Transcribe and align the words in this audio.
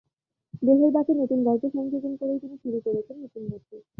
দেহের 0.61 0.91
বাঁকে 0.93 1.13
নতুন 1.13 1.39
গল্প 1.43 1.63
সংযোজন 1.75 2.13
করেই 2.15 2.39
তিনি 2.39 2.55
শুরু 2.63 2.77
করেছেন 2.85 3.15
নতুন 3.23 3.43
বছর। 3.51 3.79